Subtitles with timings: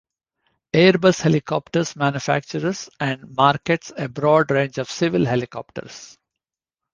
[0.73, 6.17] Airbus Helicopters manufactures and markets a broad range of civil helicopters.